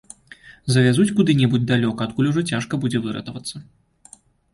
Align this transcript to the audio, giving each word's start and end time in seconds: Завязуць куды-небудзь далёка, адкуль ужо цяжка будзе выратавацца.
Завязуць 0.75 1.11
куды-небудзь 1.19 1.67
далёка, 1.71 2.01
адкуль 2.09 2.29
ужо 2.31 2.43
цяжка 2.53 2.79
будзе 2.87 3.03
выратавацца. 3.05 3.55